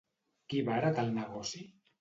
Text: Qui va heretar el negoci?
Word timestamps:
Qui 0.53 0.63
va 0.71 0.79
heretar 0.81 1.05
el 1.05 1.15
negoci? 1.21 1.67